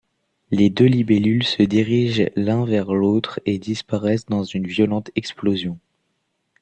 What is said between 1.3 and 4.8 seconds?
se dirigent l'un vers l'autre et disparaissent dans une